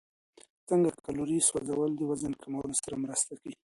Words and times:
څنګه 0.67 0.91
کالوري 1.05 1.39
سوځول 1.49 1.91
د 1.95 2.01
وزن 2.09 2.33
کمولو 2.41 2.73
سره 2.83 2.95
مرسته 3.03 3.33
کوي؟ 3.41 3.55